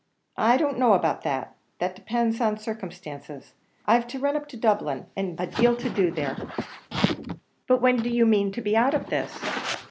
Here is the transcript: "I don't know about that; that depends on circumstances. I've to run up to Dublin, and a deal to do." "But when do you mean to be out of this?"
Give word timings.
"I 0.39 0.57
don't 0.57 0.79
know 0.79 0.93
about 0.93 1.21
that; 1.25 1.55
that 1.77 1.95
depends 1.95 2.41
on 2.41 2.57
circumstances. 2.57 3.53
I've 3.85 4.07
to 4.07 4.17
run 4.17 4.35
up 4.35 4.47
to 4.47 4.57
Dublin, 4.57 5.05
and 5.15 5.39
a 5.39 5.45
deal 5.45 5.75
to 5.75 5.89
do." 5.91 6.11
"But 7.67 7.81
when 7.83 7.97
do 7.97 8.09
you 8.09 8.25
mean 8.25 8.51
to 8.53 8.61
be 8.61 8.75
out 8.75 8.95
of 8.95 9.11
this?" 9.11 9.31